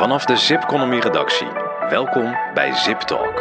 [0.00, 1.46] Vanaf de Zipconomy redactie.
[1.88, 3.38] Welkom bij Zip Talk.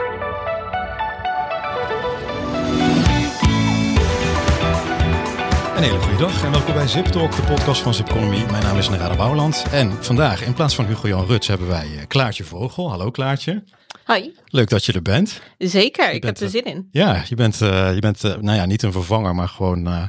[5.75, 8.45] Een hele goede dag en welkom bij Zip Talk, de podcast van Zipconomy.
[8.51, 12.08] Mijn naam is Narada Bouwland en vandaag in plaats van Hugo-Jan Ruts hebben wij eh,
[12.08, 12.89] Klaartje Vogel.
[12.89, 13.63] Hallo Klaartje.
[14.07, 14.29] Hi.
[14.46, 15.41] Leuk dat je er bent.
[15.57, 16.88] Zeker, ik heb er zin in.
[16.91, 20.03] Ja, je bent, uh, je bent uh, nou ja, niet een vervanger, maar gewoon uh,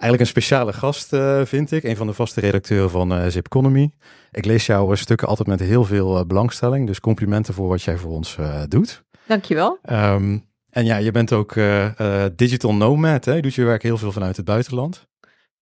[0.00, 1.08] eigenlijk een speciale gast,
[1.48, 1.82] vind ik.
[1.82, 3.90] Een van de vaste redacteuren van Zipconomy.
[4.30, 8.10] Ik lees jouw stukken altijd met heel veel belangstelling, dus complimenten voor wat jij voor
[8.10, 8.36] ons
[8.68, 9.04] doet.
[9.26, 9.78] Dankjewel.
[9.90, 11.54] Um, en ja, je bent ook
[12.36, 13.34] digital nomad, hè?
[13.34, 15.06] Je doet je werk heel veel vanuit het buitenland.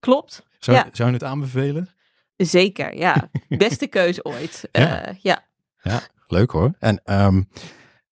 [0.01, 0.47] Klopt.
[0.59, 0.89] Zou, ja.
[0.93, 1.89] zou je het aanbevelen?
[2.37, 3.31] Zeker, ja.
[3.49, 4.69] Beste keuze ooit.
[4.73, 5.15] ja.
[5.21, 5.47] ja.
[5.83, 6.75] Ja, leuk hoor.
[6.79, 7.49] En um,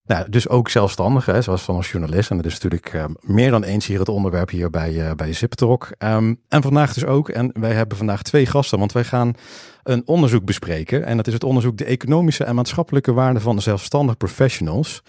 [0.06, 2.30] nou, dus ook zelfstandig, hè, zoals van als journalist.
[2.30, 5.32] En dat is natuurlijk uh, meer dan eens hier het onderwerp hier bij, uh, bij
[5.32, 5.88] ZipTalk.
[5.98, 9.34] Um, en vandaag dus ook, en wij hebben vandaag twee gasten, want wij gaan
[9.82, 11.04] een onderzoek bespreken.
[11.04, 15.02] En dat is het onderzoek de economische en maatschappelijke waarde van zelfstandig professionals.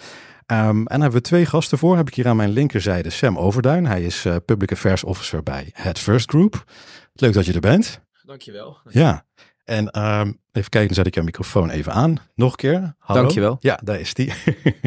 [0.52, 1.98] Um, en daar hebben we twee gasten voor.
[1.98, 3.86] Heb ik hier aan mijn linkerzijde Sam Overduin.
[3.86, 6.64] Hij is uh, Public Affairs Officer bij Head First Group.
[7.14, 8.02] Leuk dat je er bent.
[8.24, 8.78] Dankjewel.
[8.90, 9.26] Ja.
[9.68, 12.18] En um, even kijken, dan zet ik jouw microfoon even aan.
[12.36, 12.96] Nog een keer.
[13.00, 13.22] Hallo.
[13.22, 13.58] Dankjewel.
[13.60, 14.34] Ja, daar is die.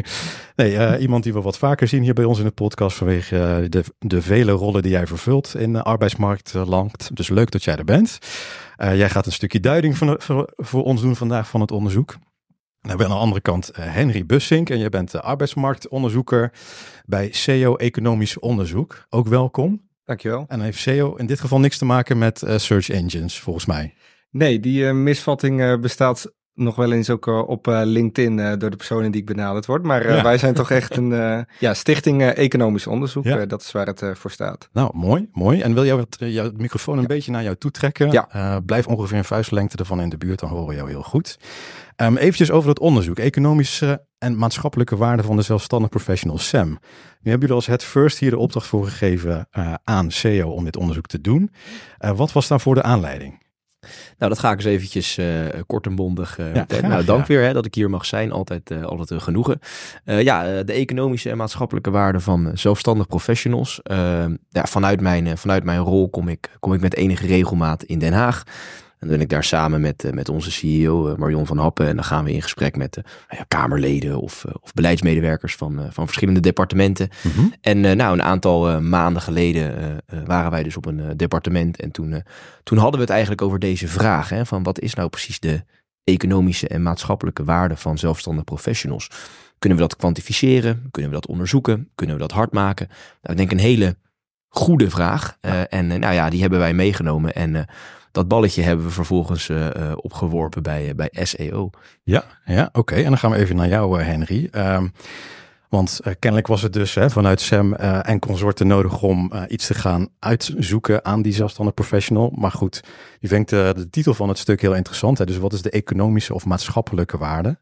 [0.55, 3.35] nee, uh, iemand die we wat vaker zien hier bij ons in de podcast vanwege
[3.35, 7.09] uh, de, de vele rollen die jij vervult in de arbeidsmarktland.
[7.13, 8.17] Dus leuk dat jij er bent.
[8.77, 12.11] Uh, jij gaat een stukje duiding van, voor, voor ons doen vandaag van het onderzoek.
[12.11, 16.51] Dan hebben we aan de andere kant Henry Bussink en jij bent arbeidsmarktonderzoeker
[17.05, 19.05] bij SEO Economisch Onderzoek.
[19.09, 19.81] Ook welkom.
[20.05, 20.39] Dankjewel.
[20.39, 23.93] En dan heeft SEO in dit geval niks te maken met search engines, volgens mij.
[24.31, 28.75] Nee, die uh, misvatting uh, bestaat nog wel eens ook uh, op LinkedIn door de
[28.75, 29.83] personen die ik benaderd word.
[29.83, 30.23] Maar ja.
[30.23, 33.23] wij zijn toch echt een ja, stichting economisch onderzoek.
[33.23, 33.45] Ja.
[33.45, 34.69] dat is waar het voor staat.
[34.71, 35.61] Nou, mooi, mooi.
[35.61, 37.07] En wil jij wat, jouw microfoon een ja.
[37.07, 38.11] beetje naar jou toe trekken?
[38.11, 38.59] Ja.
[38.65, 41.37] blijf ongeveer een vuistlengte ervan in de buurt, dan horen we jou heel goed.
[42.01, 43.19] Um, eventjes over het onderzoek.
[43.19, 46.69] Economische en maatschappelijke waarde van de zelfstandig professional SAM.
[46.69, 46.77] Nu
[47.31, 50.77] hebben jullie als het first hier de opdracht voor gegeven uh, aan CEO om dit
[50.77, 51.51] onderzoek te doen.
[51.99, 53.40] Uh, wat was daarvoor de aanleiding?
[54.17, 57.19] Nou, dat ga ik eens eventjes uh, kort en bondig uh, ja, graag, Nou, dank
[57.19, 57.25] ja.
[57.27, 58.31] weer hè, dat ik hier mag zijn.
[58.31, 59.59] Altijd, uh, altijd een genoegen.
[60.05, 63.79] ja, de economische en maatschappelijke waarde van zelfstandig professionals.
[64.49, 68.13] ja, vanuit, mijn, vanuit mijn rol kom ik, kom ik met enige regelmaat in Den
[68.13, 68.43] Haag.
[69.01, 71.87] En dan ben ik daar samen met, uh, met onze CEO uh, Marion van Happen.
[71.87, 76.05] En dan gaan we in gesprek met uh, ja, Kamerleden of, of beleidsmedewerkers van, van
[76.05, 77.09] verschillende departementen.
[77.23, 77.53] Mm -hmm.
[77.61, 81.81] En nou, een aantal maanden geleden waren wij dus op een departement.
[81.81, 82.23] En toen,
[82.63, 84.29] toen hadden we het eigenlijk over deze vraag.
[84.29, 85.63] Hè, van wat is nou precies de
[86.03, 89.09] economische en maatschappelijke waarde van zelfstandig professionals?
[89.59, 90.87] Kunnen we dat kwantificeren?
[90.91, 91.89] Kunnen we dat onderzoeken?
[91.95, 92.87] Kunnen we dat hard maken?
[92.87, 93.95] Nou, ik denk een hele
[94.47, 95.37] goede vraag.
[95.41, 95.67] Ja.
[95.67, 97.33] en nou ja, die hebben wij meegenomen.
[97.33, 97.67] En
[98.11, 101.69] dat balletje hebben we vervolgens uh, uh, opgeworpen bij, uh, bij SEO.
[102.03, 102.95] Ja, ja oké.
[102.95, 104.49] En dan gaan we even naar jou, Henry.
[104.51, 104.91] Um,
[105.69, 110.07] want kennelijk was het dus hè, vanuit SEM en consorten nodig om iets te gaan
[110.19, 112.33] uitzoeken aan die zelfstandig professional.
[112.35, 112.83] Maar goed,
[113.19, 115.17] je vindt de titel van het stuk heel interessant.
[115.17, 115.25] Hè?
[115.25, 117.59] Dus wat is de economische of maatschappelijke waarde?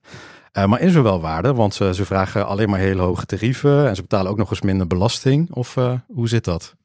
[0.65, 1.53] maar is er wel waarde?
[1.53, 4.87] Want ze vragen alleen maar hele hoge tarieven en ze betalen ook nog eens minder
[4.87, 5.51] belasting.
[5.51, 5.75] Of
[6.07, 6.75] hoe zit dat?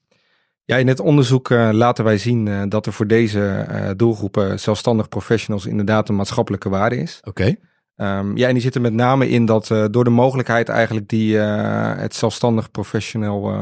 [0.67, 4.61] Ja, in het onderzoek uh, laten wij zien uh, dat er voor deze uh, doelgroepen
[4.61, 7.21] zelfstandig professionals inderdaad een maatschappelijke waarde is.
[7.25, 7.57] Oké.
[7.97, 8.19] Okay.
[8.19, 12.15] Um, ja, en die zitten met name in dat door de mogelijkheid eigenlijk die het
[12.15, 13.53] zelfstandig professional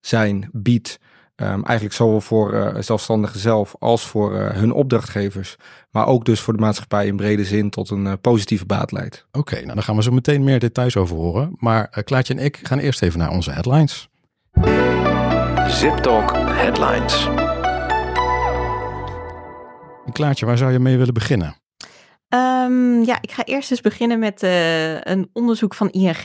[0.00, 0.98] zijn biedt,
[1.36, 5.56] um, eigenlijk zowel voor zelfstandigen zelf als voor hun opdrachtgevers,
[5.90, 9.26] maar ook dus voor de maatschappij in brede zin tot een positieve baat leidt.
[9.28, 11.54] Oké, okay, nou daar gaan we zo meteen meer details over horen.
[11.56, 14.08] Maar Klaartje en ik gaan eerst even naar onze headlines.
[15.68, 17.28] ZipTalk Headlines.
[20.12, 21.56] Klaartje, waar zou je mee willen beginnen?
[22.28, 26.24] Um, ja, ik ga eerst eens beginnen met uh, een onderzoek van ING.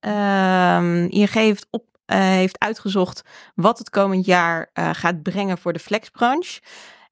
[0.00, 3.22] Um, ING heeft, op, uh, heeft uitgezocht
[3.54, 6.60] wat het komend jaar uh, gaat brengen voor de flexbranche.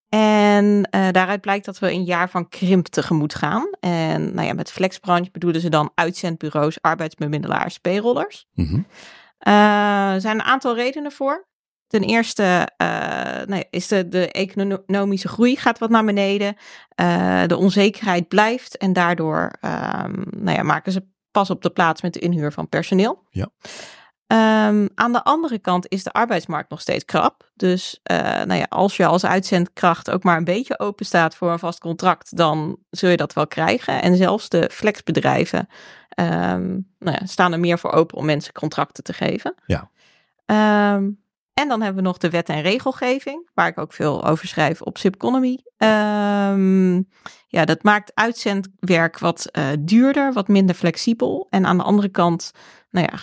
[0.09, 3.71] En daaruit blijkt dat we een jaar van krimp tegemoet gaan.
[3.81, 8.47] En nou ja, met flexbranche bedoelen ze dan uitzendbureaus, arbeidsbemiddelaars, payrollers.
[8.55, 8.87] Mm -hmm.
[10.15, 11.49] er zijn een aantal redenen voor.
[11.91, 12.43] Ten eerste
[12.83, 12.87] uh,
[13.47, 16.57] ja, is de, de economische groei gaat wat naar beneden.
[17.01, 22.03] Uh, de onzekerheid blijft en daardoor um, nou ja, maken ze pas op de plaats
[22.03, 23.23] met de inhuur van personeel.
[23.31, 23.49] Ja.
[24.69, 27.51] Um, aan de andere kant is de arbeidsmarkt nog steeds krap.
[27.55, 31.51] Dus uh, nou ja, als je als uitzendkracht ook maar een beetje open staat voor
[31.51, 34.03] een vast contract, dan zul je dat wel krijgen.
[34.03, 35.69] En zelfs de flexbedrijven
[36.21, 39.55] um, nou ja, staan er meer voor open om mensen contracten te geven.
[39.67, 39.91] Ja.
[40.95, 41.23] Um,
[41.61, 44.83] En dan hebben we nog de wet en regelgeving, waar ik ook veel over schrijf
[44.83, 45.59] op Zipconomy.
[45.79, 47.09] Um,
[47.47, 51.47] ja, dat maakt uitzendwerk wat uh, duurder, wat minder flexibel.
[51.51, 52.51] En aan de andere kant,
[52.91, 53.19] nou ja,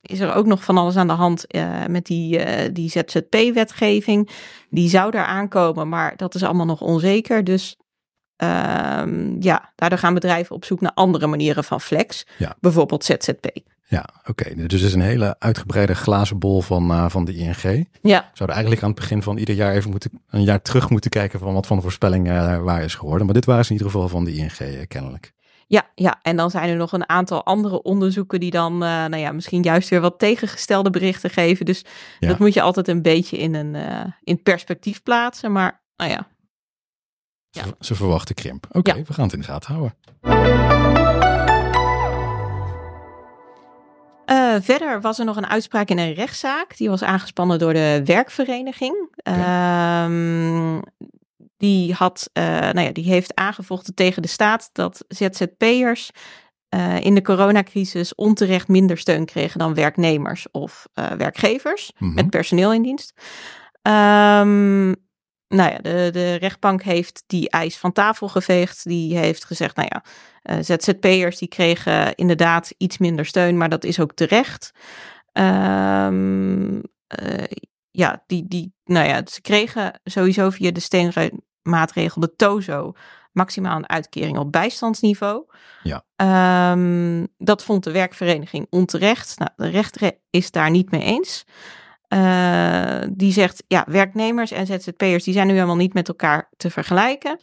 [0.00, 4.30] is er ook nog van alles aan de hand uh, met die, uh, die ZZP-wetgeving.
[4.70, 7.44] Die zou daar aankomen, maar dat is allemaal nog onzeker.
[7.44, 7.76] Dus
[8.36, 12.26] um, ja, daardoor gaan bedrijven op zoek naar andere manieren van flex.
[12.38, 12.56] Ja.
[12.60, 13.46] Bijvoorbeeld ZZP.
[13.92, 14.30] Ja, oké.
[14.30, 14.54] Okay.
[14.54, 17.86] Dus het is een hele uitgebreide glazen bol van, uh, van de ING.
[18.02, 18.30] Ja.
[18.32, 21.38] Zouden eigenlijk aan het begin van ieder jaar even moeten, een jaar terug moeten kijken
[21.38, 23.24] van wat van de voorspellingen uh, waar is geworden.
[23.24, 25.32] Maar dit waren ze in ieder geval van de ING uh, kennelijk.
[25.66, 29.32] Ja, ja, en dan zijn er nog een aantal andere onderzoeken die dan, nou ja,
[29.32, 31.64] misschien juist weer wat tegengestelde berichten geven.
[31.64, 31.84] Dus
[32.18, 32.28] ja.
[32.28, 33.76] dat moet je altijd een beetje in een
[34.22, 35.52] in perspectief plaatsen.
[35.52, 36.28] Maar, nou ja.
[37.50, 37.64] ja.
[37.64, 38.66] Ze, ze verwachten krimp.
[38.66, 39.04] Oké, okay, ja.
[39.04, 40.81] we gaan het in de gaten houden.
[44.32, 46.76] Uh, verder was er nog een uitspraak in een rechtszaak.
[46.76, 49.08] Die was aangespannen door de werkvereniging.
[50.04, 50.82] Um,
[51.56, 56.10] die, had, uh, nou ja, die heeft aangevochten tegen de staat dat ZZP'ers
[56.74, 60.86] uh, in de coronacrisis onterecht minder steun kregen dan werknemers of
[61.16, 62.14] werkgevers Mhm.
[62.14, 63.12] met personeel in dienst.
[63.82, 64.94] Um,
[65.52, 68.84] nou ja, de, de rechtbank heeft die eis van tafel geveegd.
[68.84, 70.04] Die heeft gezegd, nou ja,
[70.56, 74.72] uh, ZZP'ers die kregen inderdaad iets minder steun, maar dat is ook terecht.
[75.32, 76.82] Um, uh,
[77.90, 82.92] ja, die, die, nou ja, ze kregen sowieso via de steenmaatregel, de TOZO,
[83.32, 85.44] maximaal een uitkering op bijstandsniveau.
[85.82, 86.04] Ja.
[86.72, 89.38] Um, dat vond de werkvereniging onterecht.
[89.38, 91.44] Nou, de rechter is daar niet mee eens.
[92.12, 96.70] Uh, die zegt, ja, werknemers en ZZP'ers die zijn nu helemaal niet met elkaar te
[96.70, 97.40] vergelijken.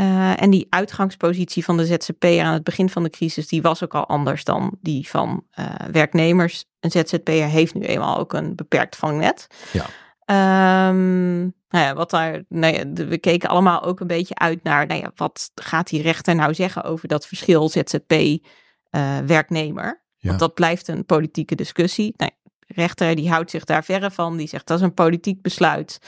[0.00, 3.84] Uh, en die uitgangspositie van de ZZP'er aan het begin van de crisis, die was
[3.84, 6.64] ook al anders dan die van uh, werknemers.
[6.80, 9.46] Een ZZP'er heeft nu eenmaal ook een beperkt vangnet.
[9.72, 9.86] Ja.
[10.88, 14.86] Um, nou ja, wat daar, nou ja, we keken allemaal ook een beetje uit naar,
[14.86, 20.02] nou ja, wat gaat die rechter nou zeggen over dat verschil ZZP-werknemer?
[20.16, 20.28] Ja.
[20.28, 22.14] Want dat blijft een politieke discussie.
[22.16, 22.30] Nou,
[22.74, 24.36] rechter die houdt zich daar verre van.
[24.36, 25.98] Die zegt dat is een politiek besluit.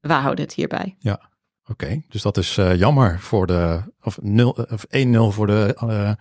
[0.00, 0.96] We houden het hierbij.
[0.98, 1.84] Ja, oké.
[1.84, 2.04] Okay.
[2.08, 6.12] Dus dat is uh, jammer voor de of 0 of 1-0 voor de uh,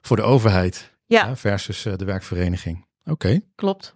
[0.00, 0.92] voor de overheid.
[1.06, 1.28] Ja.
[1.28, 2.86] Uh, versus de werkvereniging.
[3.00, 3.10] Oké.
[3.10, 3.44] Okay.
[3.54, 3.94] Klopt.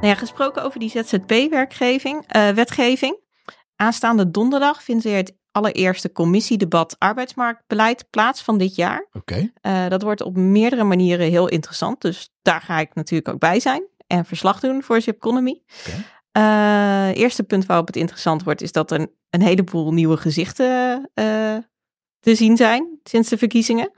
[0.00, 3.26] Nou ja, gesproken over die ZZP-werkgeving, wetgeving.
[3.76, 9.06] Aanstaande donderdag vindt weer het allereerste commissiedebat arbeidsmarktbeleid plaats van dit jaar.
[9.12, 9.50] Oké.
[9.62, 9.84] Okay.
[9.84, 12.00] Uh, dat wordt op meerdere manieren heel interessant.
[12.00, 15.62] Dus daar ga ik natuurlijk ook bij zijn en verslag doen voor Zip Economy.
[15.86, 16.04] Okay.
[16.38, 20.98] Uh, eerste punt waarop het interessant wordt, is dat er een, een heleboel nieuwe gezichten
[21.14, 21.56] uh,
[22.20, 23.90] te zien zijn sinds de verkiezingen.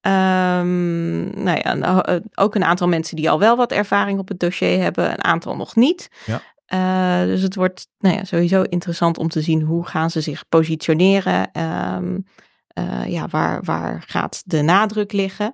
[0.00, 4.82] Um, nou ja, ook een aantal mensen die al wel wat ervaring op het dossier
[4.82, 6.08] hebben, een aantal nog niet.
[6.26, 6.42] Ja.
[6.74, 10.48] Uh, dus het wordt nou ja, sowieso interessant om te zien hoe gaan ze zich
[10.48, 11.60] positioneren.
[11.94, 12.24] Um,
[12.78, 15.52] uh, ja, waar, waar gaat de nadruk liggen?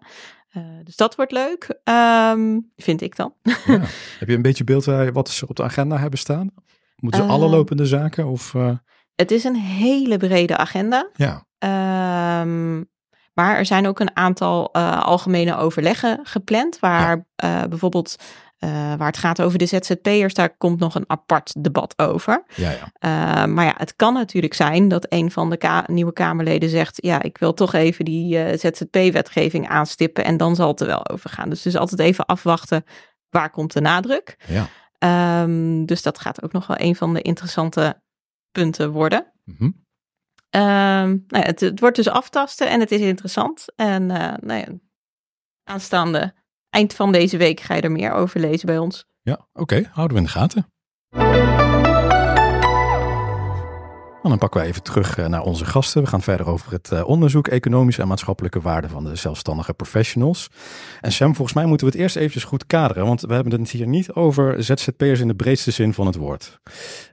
[0.57, 3.35] Uh, dus dat wordt leuk, um, vind ik dan.
[3.43, 3.81] Ja.
[4.19, 6.51] Heb je een beetje beeld wat ze op de agenda hebben staan?
[6.97, 8.27] Moeten ze alle lopende zaken?
[8.27, 8.55] Of,
[9.15, 11.11] Het is een hele brede agenda.
[11.13, 11.47] Ja.
[12.43, 12.91] Um,
[13.35, 17.69] maar er zijn ook een aantal algemene overleggen gepland, waar ja.
[17.69, 18.17] bijvoorbeeld
[18.65, 22.45] uh, waar het gaat over de ZZP'ers, daar komt nog een apart debat over.
[22.55, 23.47] Ja, ja.
[23.47, 27.23] maar ja, het kan natuurlijk zijn dat een van de ka nieuwe Kamerleden zegt, ja,
[27.23, 31.49] ik wil toch even die ZZP-wetgeving aanstippen en dan zal het er wel over gaan.
[31.49, 32.85] Dus dus altijd even afwachten,
[33.31, 34.37] waar komt de nadruk?
[34.47, 34.69] Ja.
[35.43, 38.03] Um, dus dat gaat ook nog wel een van de interessante
[38.51, 39.33] punten worden.
[39.45, 39.81] Mm -hmm.
[40.55, 43.65] Um, nou ja, het, het, wordt dus aftasten en het is interessant.
[43.77, 44.67] En nou ja,
[45.65, 46.35] aanstaande
[46.73, 49.05] eind van deze week ga je er meer over lezen bij ons.
[49.23, 49.89] Ja, oké.
[49.93, 51.52] Houden we in de gaten.
[54.33, 56.03] Dan pakken we even terug naar onze gasten.
[56.03, 60.51] We gaan verder over het uh, onderzoek economische en maatschappelijke waarde van de zelfstandige professionals.
[61.01, 63.71] En Sam, volgens mij moeten we het eerst eventjes goed kaderen, want we hebben het
[63.71, 66.61] hier niet over ZZP'ers in de breedste zin van het woord.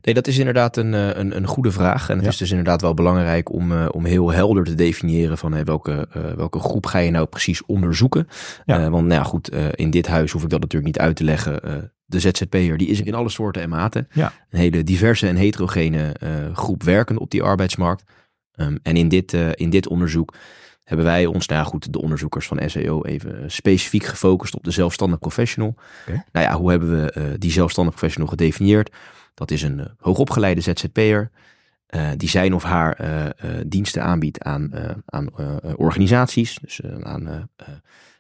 [0.02, 2.10] Nee, dat is inderdaad een, een, een goede vraag.
[2.10, 2.32] En het ja.
[2.32, 6.60] is dus inderdaad wel belangrijk om, om heel helder te definiëren van hey, welke, welke
[6.60, 8.28] groep ga je nou precies onderzoeken.
[8.66, 8.90] Ja.
[8.90, 11.92] want nou ja, goed, in dit huis hoef ik dat natuurlijk niet uit te leggen
[12.10, 14.08] de ZZP'er, die is in alle soorten en maten.
[14.12, 14.34] Ja.
[14.50, 18.04] Een hele diverse en heterogene uh, groep werkenden op die arbeidsmarkt.
[18.56, 20.34] Um, en in dit, uh, in dit onderzoek
[20.84, 24.72] hebben wij ons, nou ja, goed, de onderzoekers van SEO even specifiek gefocust op de
[24.72, 25.76] zelfstandig professional.
[26.08, 26.24] Okay.
[26.32, 28.96] Nou ja, hoe hebben we uh, die zelfstandig professional gedefinieerd?
[29.34, 31.30] Dat is een hoogopgeleide ZZP'er
[32.18, 32.98] die zijn of haar
[33.66, 34.72] diensten aanbiedt aan,
[35.06, 35.30] aan
[35.76, 37.50] organisaties, dus aan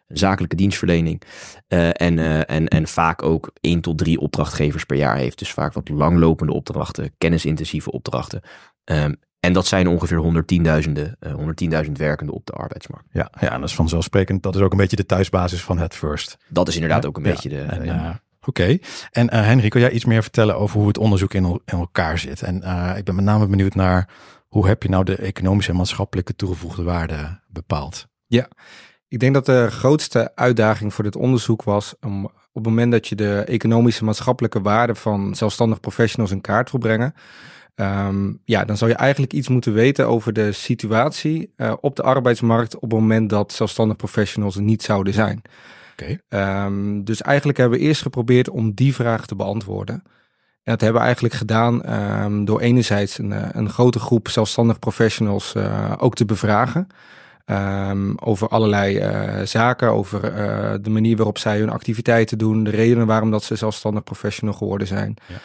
[0.09, 1.21] zakelijke dienstverlening.
[1.67, 5.39] en, en, en vaak ook één tot drie opdrachtgevers per jaar heeft.
[5.39, 8.41] Dus vaak wat langlopende opdrachten, kennisintensieve opdrachten.
[8.83, 13.07] Um, en dat zijn ongeveer honderdtienduizenden, uh, 110.000 werkenden op de arbeidsmarkt.
[13.11, 14.43] Ja, ja, en dat is vanzelfsprekend.
[14.43, 16.37] Dat is ook een beetje de thuisbasis van het First.
[16.47, 17.61] Dat is inderdaad ook een beetje de.
[17.61, 18.21] En, ja.
[18.45, 18.77] Oké.
[19.11, 22.17] En uh, Henry, kun jij iets meer vertellen over hoe het onderzoek in, in elkaar
[22.17, 22.41] zit?
[22.41, 24.09] En uh, ik ben met name benieuwd naar
[24.47, 28.07] hoe heb je nou de economische en maatschappelijke toegevoegde waarde bepaald?
[28.25, 28.47] Ja,
[29.09, 33.07] ik denk dat de grootste uitdaging voor dit onderzoek was om op het moment dat
[33.07, 37.13] je de economische en maatschappelijke waarde van zelfstandig professionals in kaart wil brengen,
[37.75, 42.01] um, ja, dan zou je eigenlijk iets moeten weten over de situatie uh, op de
[42.01, 45.41] arbeidsmarkt op het moment dat zelfstandig professionals er niet zouden zijn.
[45.91, 46.65] Okay.
[46.65, 49.95] Um, dus eigenlijk hebben we eerst geprobeerd om die vraag te beantwoorden.
[50.63, 54.79] En dat hebben we eigenlijk gedaan um, door enerzijds een, eh, een, grote groep zelfstandig
[54.79, 56.87] professionals uh, ook te bevragen.
[57.51, 62.69] Um, over allerlei uh, zaken, over uh, de manier waarop zij hun activiteiten doen, de
[62.69, 65.15] redenen waarom dat ze zelfstandig professional geworden zijn.
[65.25, 65.35] Ja.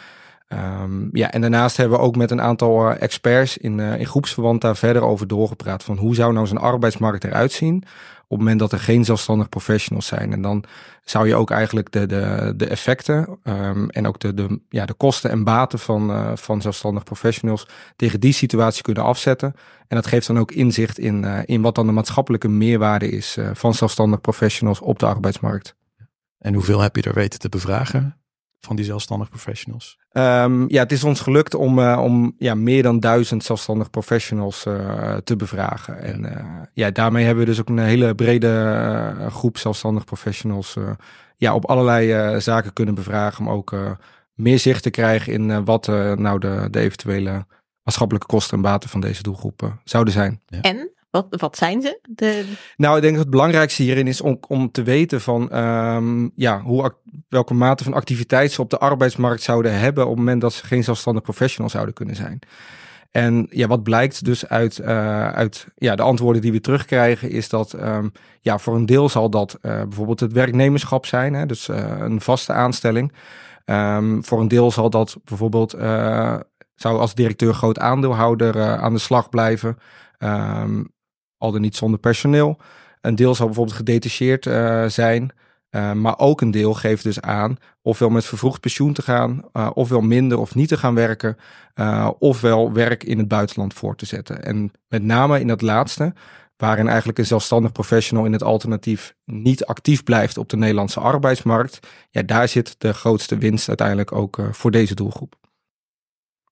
[0.53, 4.05] Um, ja, en daarnaast hebben we ook met een aantal uh, experts in, uh, in
[4.05, 5.83] groepsverband daar verder over doorgepraat.
[5.83, 7.83] Van hoe zou nou zo'n arbeidsmarkt eruit zien
[8.27, 10.31] op het moment dat er geen zelfstandig professionals zijn.
[10.31, 10.63] En dan
[11.03, 14.93] zou je ook eigenlijk de, de, de effecten um, en ook de, de, ja, de
[14.93, 19.53] kosten en baten van, uh, van zelfstandig professionals tegen die situatie kunnen afzetten.
[19.87, 23.73] En dat geeft dan ook inzicht in, in wat dan de maatschappelijke meerwaarde is van
[23.73, 25.75] zelfstandig professionals op de arbeidsmarkt.
[26.37, 28.19] En hoeveel heb je er weten te bevragen?
[28.65, 29.97] van die zelfstandig professionals?
[30.17, 34.65] Um, ja, het is ons gelukt om, uh, om ja, meer dan duizend zelfstandig professionals
[34.65, 36.01] uh, te bevragen.
[36.01, 40.77] En uh, ja, daarmee hebben we dus ook een hele brede groep zelfstandig professionals
[41.37, 43.45] ja, op allerlei zaken kunnen bevragen.
[43.45, 43.75] Om ook
[44.33, 47.45] meer zicht te krijgen in wat nou de, de eventuele
[47.83, 50.41] maatschappelijke kosten en baten van deze doelgroepen zouden zijn.
[50.45, 50.61] Ja.
[50.61, 51.99] En wat, wat zijn ze?
[52.09, 52.45] De...
[52.77, 56.61] Nou, ik denk dat het belangrijkste hierin is om, om te weten van um, ja,
[56.61, 56.93] hoe,
[57.29, 60.65] welke mate van activiteit ze op de arbeidsmarkt zouden hebben op het moment dat ze
[60.65, 62.39] geen zelfstandig professional zouden kunnen zijn.
[63.11, 67.49] En ja, wat blijkt dus uit, uh, uit ja, de antwoorden die we terugkrijgen, is
[67.49, 71.67] dat um, ja, voor een deel zal dat uh, bijvoorbeeld het werknemerschap zijn, hè, dus
[71.67, 73.13] uh, een vaste aanstelling.
[73.65, 75.71] Um, voor een deel zal dat bijvoorbeeld,
[76.75, 79.77] zou als directeur groot aandeelhouder aan de slag blijven.
[81.37, 82.57] Al dan niet zonder personeel.
[83.01, 85.31] Een deel zal bijvoorbeeld gedetacheerd uh, zijn.
[85.69, 89.69] Uh, maar ook een deel geeft dus aan ofwel met vervroegd pensioen te gaan, uh,
[89.73, 91.37] ofwel minder of niet te gaan werken,
[92.19, 94.43] ofwel werk in het buitenland voor te zetten.
[94.43, 96.13] En met name in dat laatste,
[96.57, 101.79] waarin eigenlijk een zelfstandig professional in het alternatief niet actief blijft op de Nederlandse arbeidsmarkt,
[102.09, 105.35] ja, daar zit de grootste winst uiteindelijk ook voor deze doelgroep.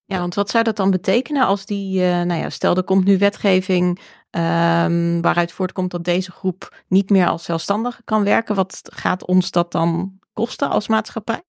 [0.06, 3.18] Ja, want wat zou dat dan betekenen als die, nou ja, stel er komt nu
[3.18, 4.00] wetgeving
[4.36, 8.56] Um, waaruit voortkomt dat deze groep niet meer als zelfstandige kan werken.
[8.56, 11.42] Wat gaat ons dat dan kosten als maatschappij?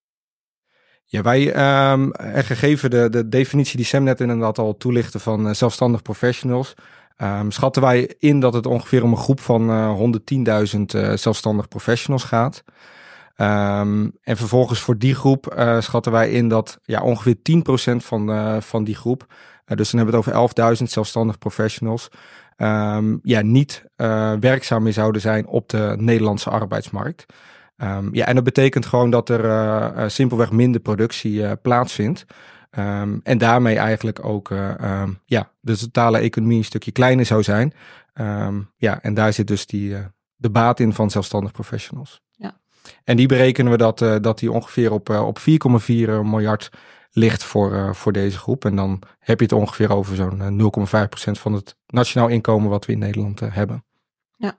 [1.05, 1.47] Ja, wij,
[1.93, 6.75] um, gegeven de, de definitie die Sam net inderdaad al toelichtte van uh, zelfstandig professionals,
[7.17, 10.00] um, schatten wij in dat het ongeveer om een groep van uh,
[10.75, 12.64] 110.000 uh, zelfstandig professionals gaat.
[13.35, 18.95] En vervolgens voor die groep schatten wij in dat ja, ongeveer 10% van, van die
[18.95, 19.26] groep,
[19.64, 22.09] dus dan hebben we het over 11.000 zelfstandig professionals,
[22.56, 27.26] um, ja, niet uh, werkzaam meer zouden zijn op de Nederlandse arbeidsmarkt.
[27.76, 32.25] Um, ja, en dat betekent gewoon dat er uh, simpelweg minder productie plaatsvindt.
[32.78, 34.49] Um, en daarmee eigenlijk ook
[35.25, 37.73] ja, de totale economie een stukje kleiner zou zijn.
[38.76, 39.96] ja, en daar zit dus die,
[40.37, 42.20] de baat in van zelfstandig professionals.
[42.30, 42.56] Ja.
[43.04, 45.44] En die berekenen we dat, dat die ongeveer op, op 4,4
[46.23, 46.70] miljard
[47.16, 48.64] ligt voor, uh, voor deze groep.
[48.64, 52.87] En dan heb je het ongeveer over zo'n 0,5% eh, van het nationaal inkomen wat
[52.87, 53.85] we in Nederland uh, hebben.
[54.37, 54.56] Ja,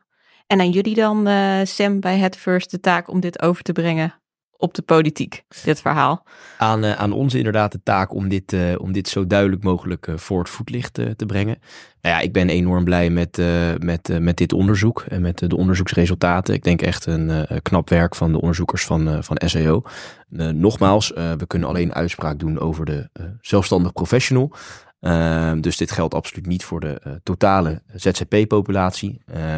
[0.47, 1.27] en aan jullie dan,
[1.67, 4.15] Sam, bij het First de taak om dit over te brengen
[4.57, 6.25] op de politiek, dit verhaal?
[6.57, 10.07] Aan, uh, aan ons inderdaad de taak om dit, uh, om dit zo duidelijk mogelijk
[10.07, 11.57] uh, voor het voetlicht te brengen.
[12.01, 13.41] Nou ja, ik ben enorm blij met,
[13.79, 16.53] met, met dit onderzoek en met de onderzoeksresultaten.
[16.53, 19.81] Ik denk echt een knap werk van de onderzoekers van, van SEO.
[20.53, 23.09] nogmaals, we kunnen alleen uitspraak doen over de
[23.41, 24.51] zelfstandig professional.
[25.05, 29.21] Uh, dus dit geldt absoluut niet voor de uh, totale ZZP-populatie.
[29.35, 29.55] Uh,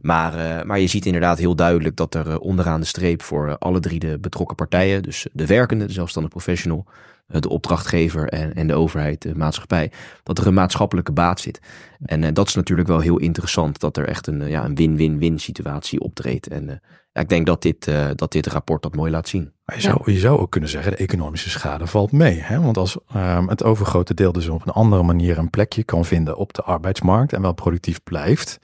[0.00, 3.80] maar, uh, maar je ziet inderdaad heel duidelijk dat er onderaan de streep voor alle
[3.80, 6.86] drie de betrokken partijen, dus de werkende, de zelfstandig professional,
[7.26, 9.90] de opdrachtgever en, en de overheid, de maatschappij,
[10.22, 11.60] dat er een maatschappelijke baat zit.
[12.04, 16.48] En dat is natuurlijk wel heel interessant, dat er echt een ja, win-win-win situatie optreedt.
[16.48, 16.80] En
[17.12, 19.52] ja, ik denk dat dit, dat dit rapport dat mooi laat zien.
[19.64, 22.40] Maar je, zou, je zou ook kunnen zeggen, de economische schade valt mee.
[22.40, 22.60] Hè?
[22.60, 26.36] Want als um, het overgrote deel dus op een andere manier een plekje kan vinden
[26.36, 28.58] op de arbeidsmarkt en wel productief blijft,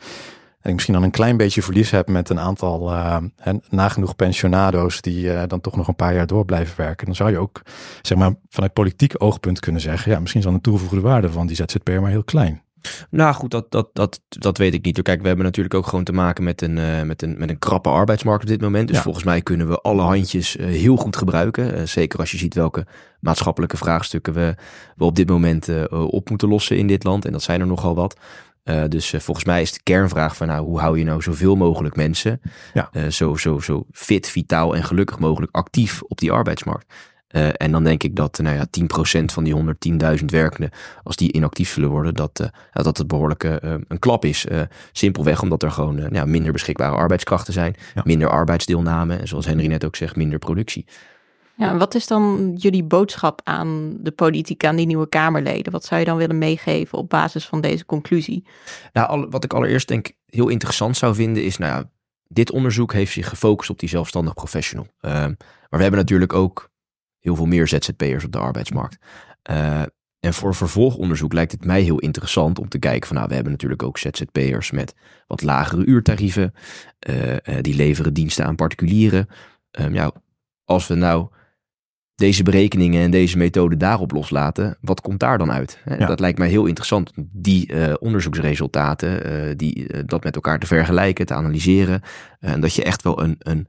[0.65, 3.17] en ik misschien dan een klein beetje verlies heb met een aantal uh,
[3.69, 7.31] nagenoeg pensionado's die uh, dan toch nog een paar jaar door blijven werken, dan zou
[7.31, 7.63] je ook
[8.03, 11.47] zeg maar vanuit politiek oogpunt kunnen zeggen, ja, misschien is dan de toegevoegde waarde van
[11.47, 12.64] die ZZP'er maar heel klein.
[13.11, 15.03] Nou goed, dat, dat, dat, dat weet ik niet.
[15.03, 17.59] Kijk, we hebben natuurlijk ook gewoon te maken met een, uh, met een, met een
[17.59, 18.89] krappe arbeidsmarkt op dit moment.
[18.89, 21.79] Dus volgens mij kunnen we alle handjes uh, heel goed gebruiken.
[21.79, 22.87] Uh, zeker als je ziet welke
[23.21, 24.55] maatschappelijke vraagstukken we,
[24.97, 27.25] we op dit moment op moeten lossen in dit land.
[27.25, 28.17] En dat zijn er nogal wat.
[28.89, 32.41] dus volgens mij is de kernvraag van nou, hoe hou je nou zoveel mogelijk mensen
[32.75, 33.11] ja.
[33.11, 36.95] zo, zo, zo fit, vitaal en gelukkig mogelijk actief op die arbeidsmarkt.
[37.37, 38.67] Uh, en dan denk ik dat nou ja,
[39.21, 39.55] 10% van die
[40.19, 40.71] 110.000 werkenden,
[41.03, 43.57] als die inactief zullen worden, dat, uh, dat het behoorlijk uh,
[43.89, 44.47] een klap is.
[44.93, 48.03] simpelweg omdat er gewoon nou ja, minder beschikbare arbeidskrachten zijn, ja.
[48.05, 50.87] minder arbeidsdeelname en zoals Henry net ook zegt, minder productie.
[51.57, 55.73] Ja, wat is dan jullie boodschap aan de politiek, aan die nieuwe Kamerleden?
[55.73, 58.45] Wat zou je dan willen meegeven op basis van deze conclusie?
[58.93, 61.91] Nou, al, wat ik allereerst denk heel interessant zou vinden is, nou ja,
[62.29, 64.87] dit onderzoek heeft zich gefocust op die zelfstandig professional.
[65.01, 65.33] Ehm,
[65.69, 66.71] maar we hebben natuurlijk ook
[67.25, 68.99] heel veel meer ZZP'ers op de arbeidsmarkt.
[69.51, 69.83] Uh,
[70.21, 73.53] en voor vervolgonderzoek lijkt het mij heel interessant om te kijken van nou, we hebben
[73.53, 74.95] natuurlijk ook ZZP'ers met
[75.27, 76.55] wat lagere uurtarieven.
[77.09, 79.29] Uh, uh, die leveren diensten aan particulieren.
[79.81, 80.13] Um, ja,
[80.65, 81.29] als we nou
[82.15, 85.79] deze berekeningen en deze methode daarop loslaten, wat komt daar dan uit?
[85.85, 86.07] Ja.
[86.07, 90.67] Dat lijkt mij heel interessant, die uh, onderzoeksresultaten, uh, die, uh, dat met elkaar te
[90.67, 92.03] vergelijken, te analyseren.
[92.41, 93.69] En dat je echt wel een, een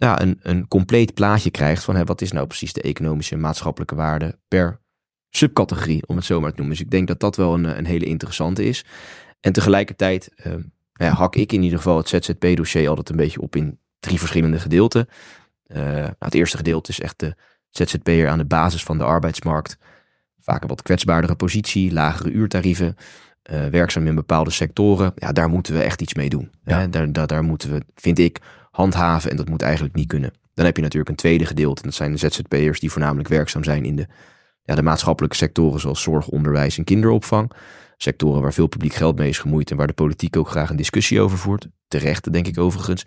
[0.00, 3.40] ja, een, een compleet plaatje krijgt van hè, wat is nou precies de economische en
[3.40, 4.80] maatschappelijke waarde per
[5.30, 6.76] subcategorie, om het zo maar te noemen.
[6.76, 8.84] Dus ik denk dat dat wel een, een hele interessante is.
[9.40, 10.52] En tegelijkertijd uh,
[10.92, 14.58] ja, hak ik in ieder geval het ZZP-dossier altijd een beetje op in drie verschillende
[14.58, 15.08] gedeelten.
[15.66, 17.34] Uh, nou, het eerste gedeelte is echt de
[17.68, 19.78] ZZP'er aan de basis van de arbeidsmarkt.
[20.40, 22.96] Vaak een wat kwetsbaardere positie, lagere uurtarieven,
[23.50, 25.12] uh, werkzaam in bepaalde sectoren.
[25.16, 26.50] Ja, daar moeten we echt iets mee doen.
[26.64, 26.78] Ja.
[26.78, 26.88] Hè?
[26.88, 28.40] Daar, daar, daar moeten we, vind ik,
[28.70, 30.32] handhaven en dat moet eigenlijk niet kunnen.
[30.54, 33.64] Dan heb je natuurlijk een tweede gedeelte en dat zijn de ZZP'ers die voornamelijk werkzaam
[33.64, 34.06] zijn in de,
[34.62, 37.52] ja, de maatschappelijke sectoren zoals zorg, onderwijs en kinderopvang.
[37.96, 40.76] Sectoren waar veel publiek geld mee is gemoeid en waar de politiek ook graag een
[40.76, 41.68] discussie over voert.
[41.88, 43.06] Terecht, denk ik overigens.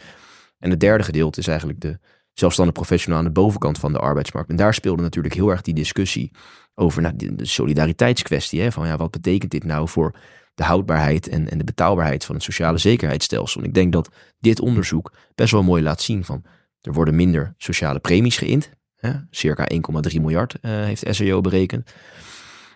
[0.60, 2.00] En het derde gedeelte is eigenlijk de
[2.34, 4.50] zelfstandig professional aan de bovenkant van de arbeidsmarkt.
[4.50, 6.32] En daar speelde natuurlijk heel erg die discussie
[6.76, 8.62] over nou, de solidariteitskwestie.
[8.62, 10.16] Hè, van ja, wat betekent dit nou voor
[10.54, 13.62] de houdbaarheid en, en de betaalbaarheid van het sociale zekerheidsstelsel.
[13.62, 16.44] En ik denk dat dit onderzoek best wel mooi laat zien van
[16.82, 18.72] er worden minder sociale premies geïnd.
[18.96, 21.94] Hè, circa 1,3 miljard uh, heeft SEO berekend.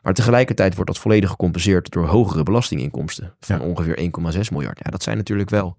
[0.01, 4.79] Maar tegelijkertijd wordt dat volledig gecompenseerd door hogere belastinginkomsten van ongeveer 1,6 miljard.
[4.83, 5.77] Ja, dat zijn natuurlijk wel,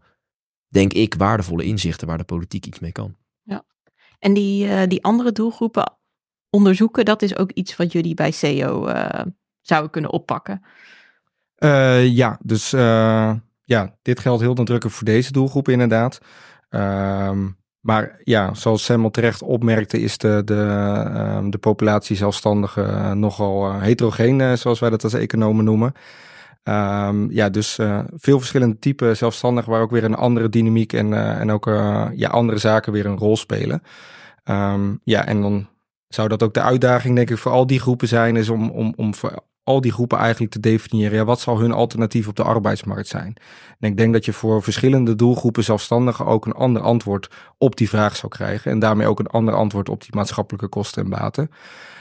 [0.69, 3.17] denk ik, waardevolle inzichten waar de politiek iets mee kan.
[3.43, 3.65] Ja.
[4.19, 5.99] En die, uh, die andere doelgroepen
[6.51, 9.21] onderzoeken, dat is ook iets wat jullie bij SEO uh,
[9.61, 10.63] zouden kunnen oppakken.
[11.65, 13.33] Uh, ja, dus uh,
[13.65, 16.19] ja, dit geldt heel nadrukkelijk voor deze doelgroep inderdaad.
[16.71, 20.55] Um, maar ja, zoals Sam al terecht opmerkte, is de, de,
[21.37, 25.93] um, de populatie zelfstandigen uh, nogal heterogeen, zoals wij dat als economen noemen.
[26.65, 27.79] Um, ja, dus
[28.15, 31.67] veel verschillende typen zelfstandigen waar ook weer een andere dynamiek en, en ook
[32.15, 33.83] ja, andere zaken weer een rol spelen.
[35.05, 35.69] ja, en dan
[36.09, 38.93] zou dat ook de uitdaging, denk ik, voor al die groepen zijn, is om, om,
[38.97, 41.17] om voor al die groepen eigenlijk te definiëren.
[41.17, 43.37] Ja, wat zal hun alternatief op de arbeidsmarkt zijn?
[43.81, 47.89] En ik denk dat je voor verschillende doelgroepen zelfstandigen ook een ander antwoord op die
[47.89, 48.71] vraag zou krijgen.
[48.71, 51.51] En daarmee ook een ander antwoord op die maatschappelijke kosten en baten.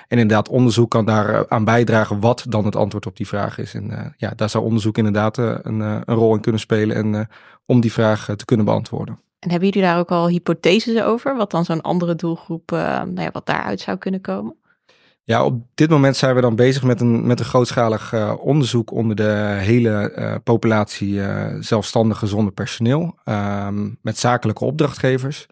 [0.07, 3.57] En inderdaad, onderzoek kan daar eh, aan bijdragen wat dan het antwoord op die vraag
[3.57, 3.73] is.
[3.73, 7.29] En uh, ja, daar zou onderzoek inderdaad uh, een, een, rol in kunnen spelen en
[7.65, 9.19] om die vraag te kunnen beantwoorden.
[9.39, 11.35] En hebben jullie daar ook al hypotheses over?
[11.35, 14.55] Wat dan zo'n andere doelgroep, nou ja, wat daaruit zou kunnen komen?
[15.27, 18.91] Ja, op dit moment zijn we dan bezig met een, met een grootschalig uh, onderzoek
[18.91, 23.15] onder de hele uh, populatie uh, zonder personeel.
[23.25, 25.47] Um, met zakelijke opdrachtgevers.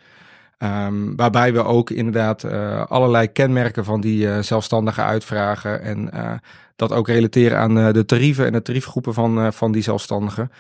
[0.60, 2.44] Um, waarbij we ook inderdaad
[2.90, 5.82] allerlei kenmerken van die zelfstandigen uitvragen.
[5.82, 6.10] En
[6.76, 10.52] dat ook relateren aan de tarieven en de tariefgroepen van, van die zelfstandigen.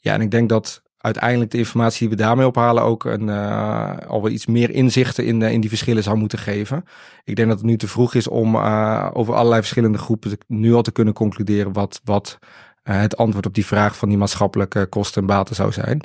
[0.00, 3.96] Ja, en ik denk dat uiteindelijk de informatie die we daarmee ophalen ook een, uh,
[4.06, 6.84] alweer iets meer inzichten in, uh, in die verschillen zou moeten geven.
[7.24, 10.72] Ik denk dat het nu te vroeg is om uh, over allerlei verschillende groepen nu
[10.74, 12.38] al te kunnen concluderen wat, wat
[12.82, 16.02] het antwoord op die vraag van die maatschappelijke kosten en baten zou zijn.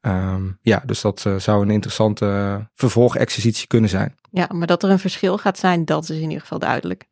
[0.00, 4.14] Um, ja, dus dat zou een interessante vervolgexercitie kunnen zijn.
[4.30, 7.08] Ja, maar dat er een verschil gaat zijn, dat is in ieder geval duidelijk.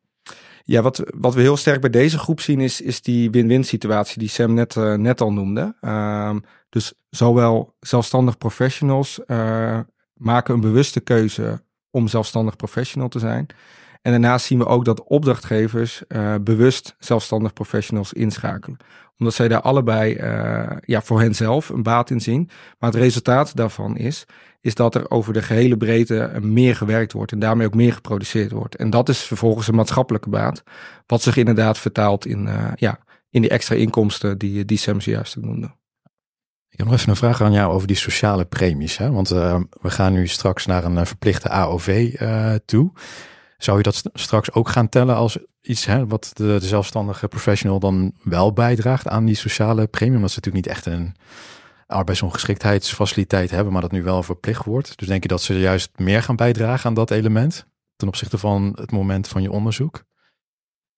[0.63, 4.19] Ja, wat, wat we heel sterk bij deze groep zien is, is die win-win situatie
[4.19, 5.75] die Sam net, net al noemde.
[5.81, 9.79] Um, dus zowel zelfstandig professionals uh,
[10.13, 13.45] maken een bewuste keuze om zelfstandig professional te zijn.
[14.01, 18.77] En daarnaast zien we ook dat opdrachtgevers uh, bewust zelfstandig professionals inschakelen.
[19.17, 22.49] Omdat zij daar allebei uh, ja, voor henzelf een baat in zien.
[22.79, 24.25] Maar het resultaat daarvan is,
[24.61, 28.51] is dat er over de gehele breedte meer gewerkt wordt en daarmee ook meer geproduceerd
[28.51, 28.75] wordt.
[28.75, 30.63] En dat is vervolgens een maatschappelijke baat,
[31.05, 35.71] wat zich inderdaad vertaalt in, ja, in die extra inkomsten die, die Sam zojuist noemde.
[36.69, 38.97] Ik heb nog even een vraag aan jou over die sociale premies.
[38.97, 39.11] Hè?
[39.11, 42.91] Want uh, we gaan nu straks naar een verplichte AOV uh, toe.
[43.57, 47.79] Zou je dat straks ook gaan tellen als iets hè, wat de, de, zelfstandige professional
[47.79, 50.15] dan wel bijdraagt aan die sociale premie?
[50.15, 51.15] Omdat ze natuurlijk niet echt een
[51.87, 54.97] arbeidsongeschiktheidsfaciliteit hebben, maar dat nu wel verplicht wordt.
[54.97, 58.71] Dus denk je dat ze juist meer gaan bijdragen aan dat element ten opzichte van
[58.75, 60.03] het moment van je onderzoek?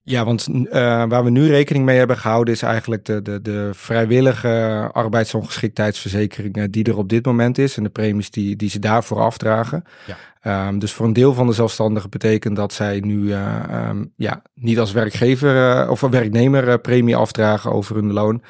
[0.04, 0.72] Ja, want uh,
[1.08, 6.84] waar we nu rekening mee hebben gehouden is eigenlijk de, de, de vrijwillige arbeidsongeschiktheidsverzekering die
[6.84, 9.84] er op dit moment is en de premies die, die ze daarvoor afdragen.
[10.06, 10.68] Ja.
[10.68, 14.42] Um, dus voor een deel van de zelfstandigen betekent dat zij nu uh, um, ja,
[14.54, 18.42] niet als werkgever uh, of werknemer premie afdragen over hun loon.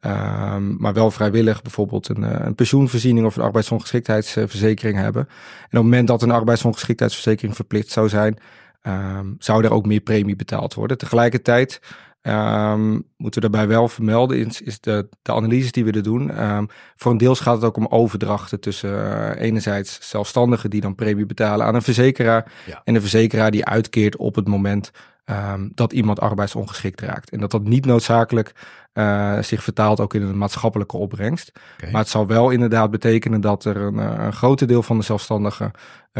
[0.00, 5.22] Um, maar wel vrijwillig bijvoorbeeld een, een pensioenvoorziening of een arbeidsongeschiktheidsverzekering hebben.
[5.22, 5.28] En
[5.64, 8.38] op het moment dat een arbeidsongeschiktheidsverzekering verplicht zou zijn,
[8.86, 10.98] um, zou er ook meer premie betaald worden.
[10.98, 11.80] Tegelijkertijd
[12.22, 16.42] um, moeten we daarbij wel vermelden, is, is de, de analyses die we er doen.
[16.50, 20.94] Um, voor een deels gaat het ook om overdrachten tussen uh, enerzijds zelfstandigen die dan
[20.94, 22.52] premie betalen aan een verzekeraar.
[22.66, 22.80] Ja.
[22.84, 24.90] En een verzekeraar die uitkeert op het moment
[25.24, 27.30] um, dat iemand arbeidsongeschikt raakt.
[27.30, 28.54] En dat dat niet noodzakelijk
[28.94, 31.52] uh, zich vertaalt ook in een maatschappelijke opbrengst.
[31.78, 31.90] Okay.
[31.90, 35.04] Maar het zal wel inderdaad betekenen dat er een, eh, een grote deel van de
[35.04, 35.70] zelfstandigen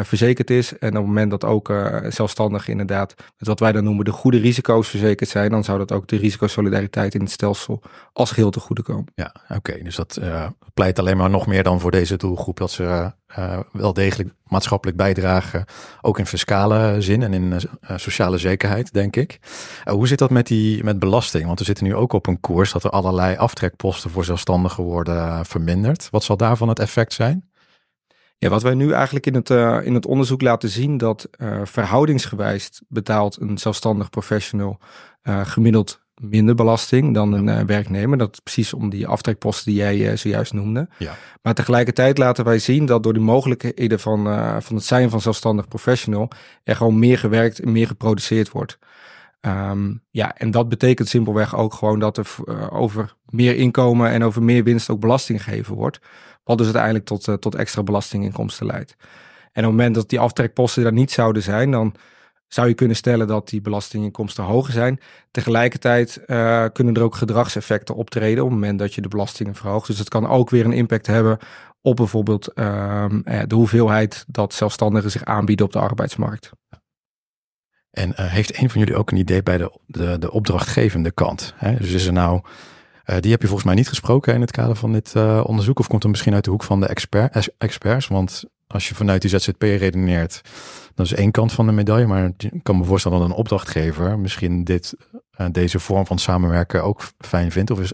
[0.05, 0.79] verzekerd is.
[0.79, 4.13] En op het moment dat ook uh, zelfstandigen inderdaad met wat wij dan noemen de
[4.13, 7.83] goede risico's verzekerd zijn, dan zou dat ook de risicosolidariteit in het stelsel
[8.13, 9.13] als geheel te goede komen.
[9.15, 9.83] Ja, oké.
[9.83, 10.21] Dus dat
[10.75, 13.13] pleit alleen maar nog meer dan voor deze doelgroep dat ze
[13.73, 15.65] wel degelijk maatschappelijk bijdragen,
[16.03, 17.61] ook in fiscale zin en in
[17.97, 19.39] sociale zekerheid, denk ik.
[19.85, 21.47] hoe zit dat met die met belasting?
[21.47, 25.47] Want we zitten nu ook op een koers dat er allerlei aftrekposten voor zelfstandigen worden
[25.47, 26.09] verminderd.
[26.11, 27.51] Wat zal daarvan het effect zijn?
[28.38, 31.61] Ja, wat wij nu eigenlijk in het, uh, in het onderzoek laten zien, dat uh,
[31.64, 34.79] verhoudingsgewijs betaalt een zelfstandig professional
[35.22, 38.18] uh, gemiddeld minder belasting dan een werknemer.
[38.18, 40.88] Dat is precies om die aftrekposten die jij zojuist noemde.
[40.99, 41.14] Ja.
[41.42, 44.25] Maar tegelijkertijd laten wij zien dat door de mogelijkheden van,
[44.62, 46.31] van het zijn van zelfstandig professional
[46.64, 48.79] er gewoon meer gewerkt en meer geproduceerd wordt.
[49.40, 54.25] Um, ja, en dat betekent simpelweg ook gewoon dat er uh, over meer inkomen en
[54.25, 56.01] over meer winst ook belasting gegeven wordt.
[56.47, 58.97] Wat dus uiteindelijk tot, uh, tot extra belastinginkomsten leidt.
[59.53, 61.95] En op het moment dat die aftrekposten daar niet zouden zijn, dan
[62.49, 65.01] zou je kunnen stellen dat die belastinginkomsten hoger zijn.
[65.31, 69.87] Tegelijkertijd uh, kunnen er ook gedragseffecten optreden op het moment dat je de belastingen verhoogt.
[69.87, 71.39] Dus het kan ook weer een impact hebben
[71.81, 76.51] op bijvoorbeeld de hoeveelheid dat zelfstandigen zich aanbieden op de arbeidsmarkt.
[77.91, 81.55] En heeft een van jullie ook een idee bij de, de, de opdrachtgevende kant?
[81.57, 81.77] Hè?
[81.77, 82.41] Dus is er nou,
[83.07, 85.79] uh, die heb je volgens mij niet gesproken in het kader van dit uh, onderzoek,
[85.79, 88.09] of komt er misschien uit de hoek van de expert, experts?
[88.09, 90.40] Want als je vanuit die ZZP redeneert,
[90.95, 94.19] dat is één kant van de medaille, maar ik kan me voorstellen dat een opdrachtgever
[94.19, 94.95] misschien dit,
[95.51, 97.71] deze vorm van samenwerken ook fijn vindt.
[97.71, 97.92] Of is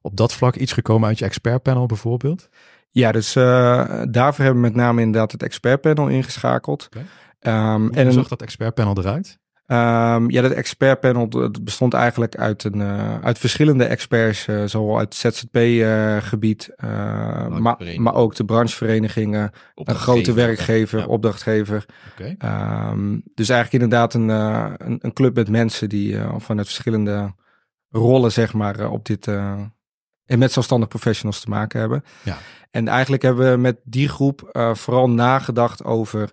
[0.00, 2.48] op dat vlak iets gekomen uit je expertpanel bijvoorbeeld?
[2.90, 6.88] Ja, dus daarvoor hebben we met name inderdaad het expertpanel ingeschakeld.
[6.90, 7.74] Okay.
[7.74, 9.38] Um, Hoe en zag dat expertpanel eruit?
[9.72, 11.28] Um, ja, dat expertpanel
[11.62, 17.76] bestond eigenlijk uit, een, uh, uit verschillende experts, uh, zowel uit het ZZP-gebied, uh, maar,
[17.96, 21.06] maar ook de brancheverenigingen, een grote werkgever, ja.
[21.06, 21.84] opdrachtgever.
[22.12, 22.36] Okay.
[22.90, 27.34] Um, dus eigenlijk inderdaad een, een, een, club met mensen die vanuit verschillende
[27.88, 29.26] rollen, zeg maar, op dit
[30.26, 32.04] en met zelfstandig professionals te maken hebben.
[32.22, 32.38] Ja.
[32.70, 36.30] En eigenlijk hebben we met die groep vooral nagedacht over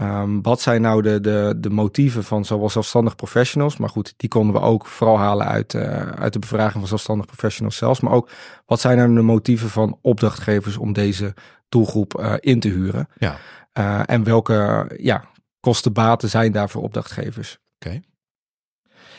[0.00, 4.28] Um, wat zijn nou de, de, de motieven van zowel zelfstandig professionals, maar goed, die
[4.28, 8.12] konden we ook vooral halen uit, uh, uit de bevraging van zelfstandig professionals zelfs, maar
[8.12, 8.30] ook
[8.66, 11.34] wat zijn nou de motieven van opdrachtgevers om deze
[11.68, 13.08] doelgroep uh, in te huren?
[13.18, 13.36] Ja.
[13.78, 15.24] Uh, en welke ja,
[15.60, 17.58] kostenbaten zijn daar voor opdrachtgevers?
[17.78, 17.86] Oké.
[17.86, 18.02] Okay.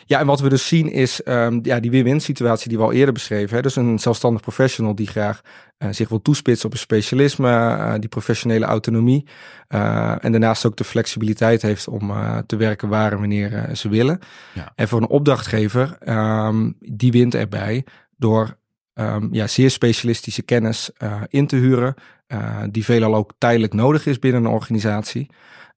[0.09, 2.91] Ja, en wat we dus zien is um, ja, die win-win situatie die we al
[2.91, 3.55] eerder beschreven.
[3.55, 3.61] Hè?
[3.61, 5.41] Dus een zelfstandig professional die graag
[5.77, 9.27] uh, zich wil toespitsen op een specialisme, uh, die professionele autonomie.
[9.69, 12.13] Uh, en daarnaast ook de flexibiliteit heeft om
[12.45, 14.19] te werken waar en wanneer ze willen.
[14.53, 14.71] Ja.
[14.75, 15.97] En voor een opdrachtgever,
[16.47, 17.85] um, die wint erbij
[18.17, 18.57] door
[18.93, 20.91] um, ja, zeer specialistische kennis
[21.27, 21.93] in te huren,
[22.69, 25.29] die veelal ook tijdelijk nodig is binnen een organisatie.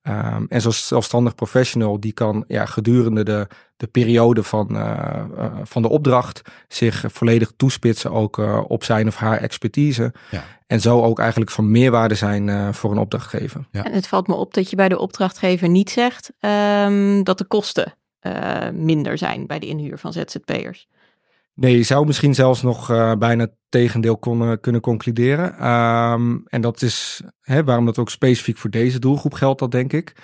[0.09, 5.45] Um, en zo'n zelfstandig professional, die kan ja, gedurende de, de periode van, uh, uh,
[5.63, 10.13] van de opdracht zich volledig toespitsen ook uh, op zijn of haar expertise.
[10.31, 10.45] Ja.
[10.67, 13.67] En zo ook eigenlijk van meerwaarde zijn voor een opdrachtgever.
[13.71, 13.85] Ja.
[13.85, 17.45] En het valt me op dat je bij de opdrachtgever niet zegt um, dat de
[17.45, 17.95] kosten
[18.73, 20.89] minder zijn bij de inhuur van ZZP'ers.
[21.55, 25.69] Nee, je zou misschien zelfs nog uh, bijna tegendeel kon, kunnen concluderen.
[25.71, 29.93] Um, en dat is hè, waarom dat ook specifiek voor deze doelgroep geldt, dat denk
[29.93, 30.17] ik.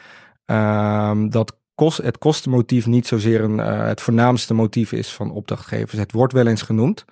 [0.47, 5.99] Um, dat kost, het kostenmotief niet zozeer een, uh, het voornaamste motief is van opdrachtgevers.
[5.99, 7.05] Het wordt wel eens genoemd.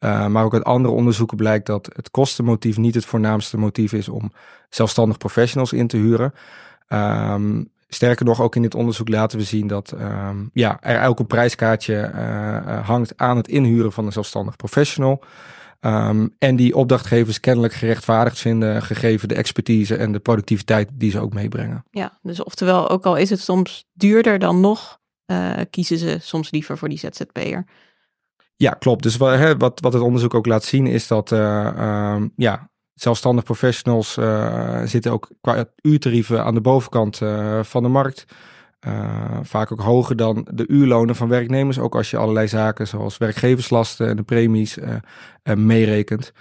[0.00, 4.08] Uh, maar ook uit andere onderzoeken blijkt dat het kostenmotief niet het voornaamste motief is
[4.08, 4.32] om
[4.68, 6.32] zelfstandig professionals in te huren.
[6.88, 11.18] Um, Sterker nog, ook in dit onderzoek laten we zien dat um, ja, er elk
[11.18, 15.22] een prijskaartje uh, hangt aan het inhuren van een zelfstandig professional.
[15.80, 21.20] Um, en die opdrachtgevers kennelijk gerechtvaardigd vinden, gegeven de expertise en de productiviteit die ze
[21.20, 21.84] ook meebrengen.
[21.90, 26.50] Ja, dus oftewel, ook al is het soms duurder dan nog, uh, kiezen ze soms
[26.50, 27.64] liever voor die ZZP'er.
[28.56, 29.02] Ja, klopt.
[29.02, 32.70] Dus wat, hè, wat, wat het onderzoek ook laat zien is dat uh, um, ja,
[32.94, 38.24] zelfstandig professionals uh, zitten ook qua uurtarieven aan de bovenkant uh, van de markt.
[38.86, 41.78] Uh, vaak ook hoger dan de uurlonen van werknemers.
[41.78, 44.78] Ook als je allerlei zaken zoals werkgeverslasten en de premies
[45.54, 46.32] meerekent.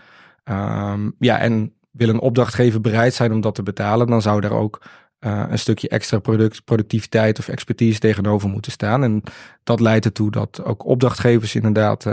[0.44, 4.52] Um, ja, en wil een opdrachtgever bereid zijn om dat te betalen, dan zou daar
[4.52, 4.82] ook
[5.20, 9.04] een stukje extra product, productiviteit of expertise tegenover moeten staan.
[9.04, 9.24] En
[9.63, 12.04] dat leidt ertoe dat ook opdrachtgevers inderdaad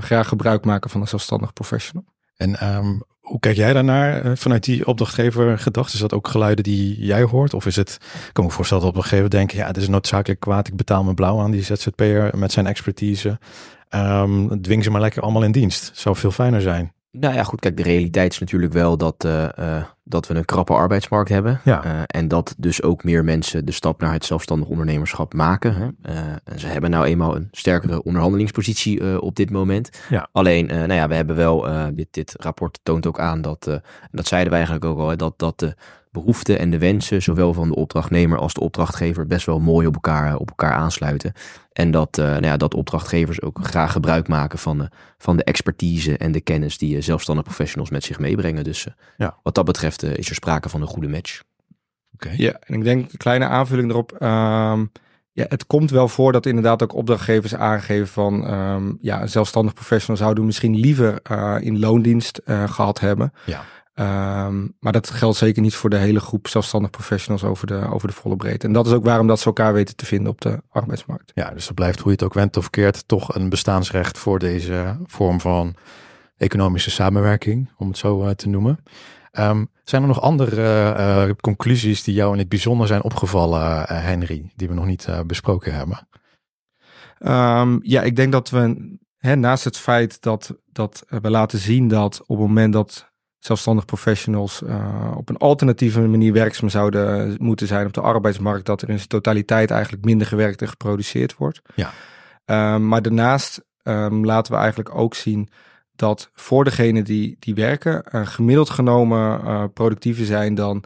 [0.00, 2.04] graag gebruik maken van een zelfstandig professional.
[2.36, 5.92] En um, hoe kijk jij daarnaar uh, vanuit die opdrachtgever gedacht?
[5.92, 7.54] Is dat ook geluiden die jij hoort?
[7.54, 10.68] Of is het, ik kan me voorstellen dat opdrachtgever denken, ja, het is noodzakelijk kwaad,
[10.68, 13.38] ik betaal me blauw aan die ZZP'er met zijn expertise.
[13.90, 15.90] Um, dwing ze maar lekker allemaal in dienst.
[15.94, 16.92] Zou veel fijner zijn.
[17.20, 20.44] Nou ja, goed, kijk, de realiteit is natuurlijk wel dat, uh, uh, dat we een
[20.44, 21.60] krappe arbeidsmarkt hebben.
[21.64, 21.84] Ja.
[21.84, 25.74] Uh, en dat dus ook meer mensen de stap naar het zelfstandig ondernemerschap maken.
[25.74, 25.88] Hè.
[26.44, 29.90] en ze hebben nou eenmaal een sterkere onderhandelingspositie op dit moment.
[30.08, 30.28] Ja.
[30.32, 34.26] Alleen, nou ja, we hebben wel, dit, dit rapport toont ook aan dat, en dat
[34.26, 35.74] zeiden we eigenlijk ook al, dat, dat de
[36.16, 39.94] behoeften en de wensen, zowel van de opdrachtnemer als de opdrachtgever, best wel mooi op
[39.94, 41.32] elkaar, op elkaar aansluiten.
[41.72, 45.44] En dat, uh, nou ja, dat opdrachtgevers ook graag gebruik maken van, de, van de
[45.44, 48.64] expertise en de kennis die zelfstandig professionals met zich meebrengen.
[48.64, 49.36] Dus uh, ja.
[49.42, 51.42] wat dat betreft uh, is er sprake van een goede match.
[52.14, 52.26] Oké.
[52.26, 52.38] Okay.
[52.38, 54.12] Ja, en ik denk een kleine aanvulling erop.
[54.12, 54.92] Um,
[55.32, 59.74] ja, het komt wel voor dat inderdaad ook opdrachtgevers aangeven van um, ja, een zelfstandig
[59.74, 61.20] professional zouden misschien liever
[61.62, 63.32] in loondienst gehad hebben.
[63.46, 63.64] Ja.
[63.98, 68.08] Um, maar dat geldt zeker niet voor de hele groep zelfstandig professionals over de, over
[68.08, 68.66] de volle breedte.
[68.66, 71.32] En dat is ook waarom dat ze elkaar weten te vinden op de arbeidsmarkt.
[71.34, 74.38] Ja, dus dat blijft hoe je het ook went of keert toch een bestaansrecht voor
[74.38, 75.74] deze vorm van
[76.36, 78.78] economische samenwerking, om het zo uh, te noemen.
[79.32, 83.86] Um, zijn er nog andere uh, conclusies die jou in het bijzonder zijn opgevallen, uh,
[83.86, 86.08] Henry, die we nog niet besproken hebben?
[87.18, 91.88] Um, ja, ik denk dat we hè, naast het feit dat, dat we laten zien
[91.88, 93.14] dat op het moment dat
[93.46, 98.82] zelfstandig professionals uh, op een alternatieve manier werkzaam zouden moeten zijn op de arbeidsmarkt, dat
[98.82, 101.62] er in zijn totaliteit eigenlijk minder gewerkt en geproduceerd wordt.
[101.74, 101.90] Ja.
[102.74, 105.48] Um, maar daarnaast um, laten we eigenlijk ook zien
[105.94, 110.84] dat voor degenen die, die werken, uh, gemiddeld genomen uh, productiever zijn dan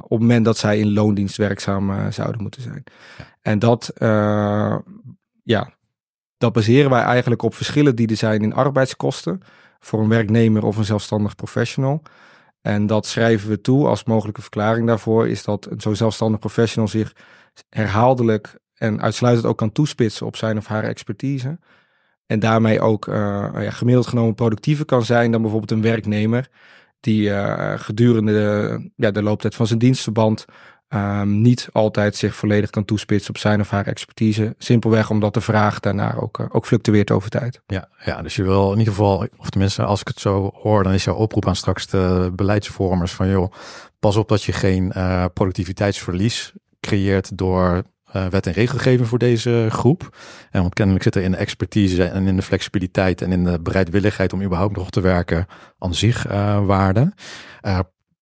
[0.00, 2.84] op het moment dat zij in loondienst werkzaam zouden moeten zijn.
[3.18, 3.24] Ja.
[3.42, 3.92] En dat,
[5.42, 5.72] ja,
[6.38, 9.40] dat baseren wij eigenlijk op verschillen die er zijn in arbeidskosten
[9.84, 12.02] voor een werknemer of een zelfstandig professional.
[12.60, 17.12] En dat schrijven we toe als mogelijke verklaring daarvoor, is dat zo'n zelfstandig professional zich
[17.68, 21.58] herhaaldelijk en uitsluitend ook kan toespitsen op zijn of haar expertise.
[22.26, 23.14] En daarmee ook uh,
[23.54, 26.48] ja, gemiddeld genomen productiever kan zijn dan bijvoorbeeld een werknemer
[27.00, 30.44] die uh, gedurende de looptijd van zijn dienstverband
[30.94, 34.54] um, niet altijd zich volledig kan toespitsen op zijn of haar expertise.
[34.58, 37.60] Simpelweg omdat de vraag daarnaar ook, uh, ook fluctueert over tijd.
[37.66, 40.82] Ja, ja, dus je wil in ieder geval, of tenminste als ik het zo hoor,
[40.82, 43.52] dan is jouw oproep aan straks de beleidsvormers van joh,
[43.98, 47.82] pas op dat je geen uh, productiviteitsverlies creëert door
[48.16, 50.16] uh, wet en regelgeving voor deze groep.
[50.50, 53.60] En want kennelijk zit er in de expertise en in de flexibiliteit en in de
[53.60, 55.46] bereidwilligheid om überhaupt nog te werken
[55.78, 57.12] aan zich uh, waarde.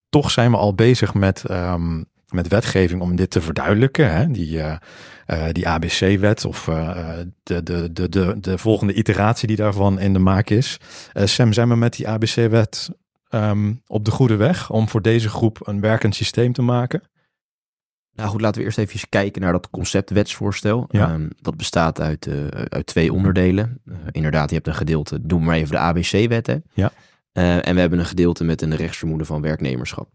[0.09, 4.13] Toch zijn we al bezig met um, met wetgeving om dit te verduidelijken.
[4.13, 4.31] Hè?
[4.31, 4.77] Die, uh,
[5.27, 10.13] uh, die ABC-wet of uh, de, de, de, de, de volgende iteratie die daarvan in
[10.13, 10.77] de maak is.
[11.15, 12.91] Sam, zijn we met die ABC-wet
[13.31, 17.03] um, op de goede weg om voor deze groep een werkend systeem te maken?
[18.15, 20.85] Nou goed, laten we eerst even kijken naar dat conceptwetsvoorstel.
[20.89, 21.13] Ja.
[21.13, 22.29] Um, dat bestaat uit,
[22.69, 23.81] uit twee onderdelen.
[24.11, 26.65] inderdaad, je hebt een gedeelte, noem maar even de ABC-wetten.
[26.73, 26.93] Ja.
[27.33, 30.09] en we hebben een gedeelte met een rechtsvermoeden van werknemerschap.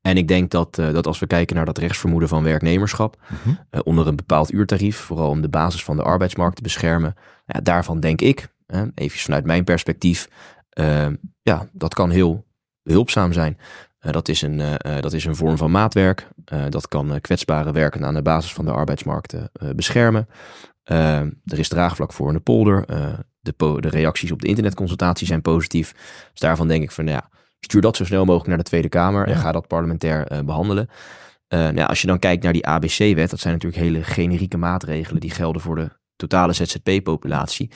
[0.00, 3.80] En ik denk dat, dat als we kijken naar dat rechtsvermoeden van werknemerschap, Mhm.
[3.84, 7.14] onder een bepaald uurtarief, vooral om de basis van de arbeidsmarkt te beschermen,
[7.46, 8.48] ja, daarvan denk ik,
[8.94, 10.28] even vanuit mijn perspectief,
[11.42, 12.44] ja, dat kan heel
[12.82, 13.58] behulpzaam zijn.
[14.00, 14.62] dat, is een,
[15.00, 16.28] dat is een vorm van maatwerk.
[16.68, 19.34] dat kan kwetsbare werken aan de basis van de arbeidsmarkt
[19.76, 20.28] beschermen.
[20.84, 22.84] er is draagvlak voor in de polder.
[23.40, 25.92] de, de reacties op de internetconsultatie zijn positief.
[26.30, 27.28] Dus daarvan denk ik van, ja,
[27.60, 30.88] stuur dat zo snel mogelijk naar de Tweede Kamer en ga dat parlementair uh, behandelen.
[31.48, 35.20] Uh, nou, als je dan kijkt naar die ABC-wet, dat zijn natuurlijk hele generieke maatregelen
[35.20, 37.70] die gelden voor de totale ZZP-populatie.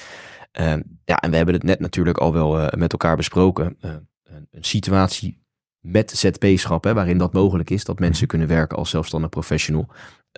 [0.61, 3.77] Uh, ja, en we hebben het net natuurlijk al wel met elkaar besproken.
[3.81, 4.09] een,
[4.51, 5.43] een situatie
[5.81, 9.89] met ZP-schap, waarin dat mogelijk is, dat mensen kunnen werken als zelfstandig professional.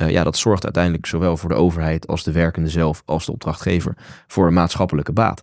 [0.00, 3.32] Uh, ja, dat zorgt uiteindelijk zowel voor de overheid als de werkende zelf, als de
[3.32, 5.42] opdrachtgever, voor een maatschappelijke baat.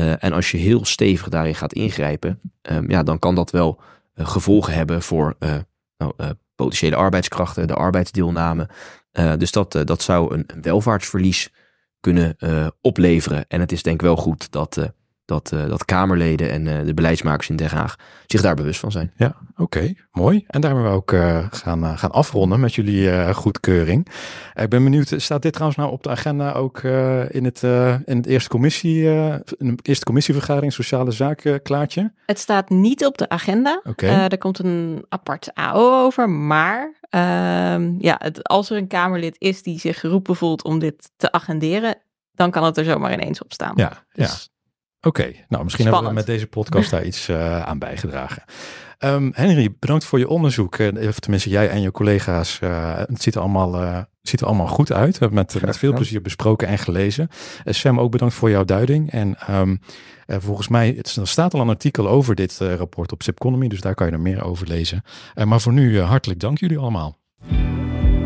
[0.00, 3.80] Uh, en als je heel stevig daarin gaat ingrijpen, um, ja, dan kan dat wel
[4.14, 5.36] uh, gevolgen hebben voor
[5.96, 6.12] nou,
[6.54, 8.68] potentiële arbeidskrachten, de arbeidsdeelname.
[9.38, 11.52] dus dat, dat zou een, een welvaartsverlies
[12.00, 12.36] kunnen
[12.80, 13.44] opleveren.
[13.48, 14.92] En het is denk ik wel goed dat
[15.30, 18.92] dat, uh, dat Kamerleden en uh, de beleidsmakers in Den Haag zich daar bewust van
[18.92, 19.12] zijn.
[19.16, 20.44] Ja, oké, mooi.
[20.46, 24.06] En daarmee we ook uh, gaan, gaan afronden met jullie goedkeuring.
[24.54, 26.78] ik ben benieuwd, staat dit trouwens nou op de agenda ook
[27.28, 27.62] in, het,
[28.04, 32.12] in het eerste, commissie, in de eerste commissievergadering Sociale Zaken, Klaartje?
[32.26, 33.80] Het staat niet op de agenda.
[33.84, 34.26] Okay.
[34.26, 39.62] er komt een apart AO over, maar ehm, ja, het, als er een Kamerlid is
[39.62, 41.96] die zich geroepen voelt om dit te agenderen,
[42.40, 43.72] dan kan het er zomaar ineens op staan.
[43.76, 44.59] Ja, dus, ja.
[45.02, 45.44] Oké, okay.
[45.48, 45.92] nou misschien Spannend.
[45.92, 48.42] hebben we met deze podcast daar iets uh, aan bijgedragen.
[48.98, 50.78] Um, Henry, bedankt voor je onderzoek.
[50.78, 52.58] Uh, of tenminste, jij en je collega's.
[52.64, 55.12] Uh, het ziet er allemaal, ziet er allemaal goed uit.
[55.12, 57.28] We hebben met, met veel plezier besproken en gelezen.
[57.64, 59.10] Sam, ook bedankt voor jouw duiding.
[59.10, 59.80] En um,
[60.26, 63.68] volgens mij, het, er staat al een artikel over dit rapport op Zipconomy.
[63.68, 65.02] Dus daar kan je er meer over lezen.
[65.44, 67.19] maar voor nu, hartelijk dank jullie allemaal.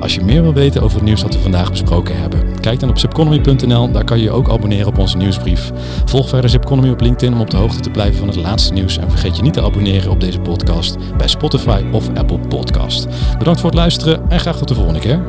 [0.04, 2.88] Als je meer wil weten over het nieuws dat we vandaag besproken hebben, kijk dan
[2.88, 3.90] op zipconomy.nl.
[3.90, 5.72] Daar kan je je ook abonneren op onze nieuwsbrief.
[6.04, 8.98] Volg verder Zipconomy op LinkedIn om op de hoogte te blijven van het laatste nieuws.
[8.98, 13.06] En vergeet je niet te abonneren op deze podcast bij Spotify of Apple Podcast.
[13.38, 15.22] Bedankt voor het luisteren en graag tot de volgende keer.